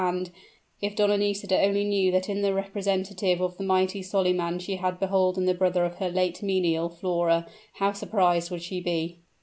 And, 0.03 0.31
if 0.81 0.95
Donna 0.95 1.15
Nisida 1.15 1.61
only 1.61 1.83
knew 1.83 2.11
that 2.11 2.27
in 2.27 2.41
the 2.41 2.55
representative 2.55 3.39
of 3.39 3.57
the 3.59 3.63
mighty 3.63 4.01
Solyman 4.01 4.57
she 4.57 4.77
had 4.77 4.99
beholden 4.99 5.45
the 5.45 5.53
brother 5.53 5.85
of 5.85 5.97
her 5.97 6.09
late 6.09 6.41
menial, 6.41 6.89
Flora, 6.89 7.45
how 7.75 7.91
surprised 7.91 8.49
would 8.49 8.63
she 8.63 8.81
be!" 8.81 9.19